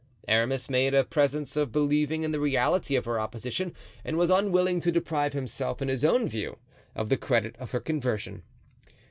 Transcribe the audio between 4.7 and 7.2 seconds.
to deprive himself in his own view of the